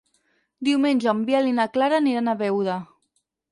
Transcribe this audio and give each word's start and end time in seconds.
Diumenge 0.69 1.09
en 1.11 1.21
Biel 1.27 1.51
i 1.51 1.53
na 1.59 1.67
Clara 1.77 2.01
aniran 2.05 2.35
a 2.35 2.37
Beuda. 2.43 2.81